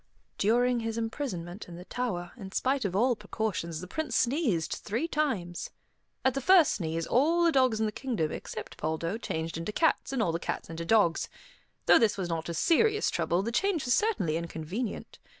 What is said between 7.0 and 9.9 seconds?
all the dogs in the kingdom except Poldo changed into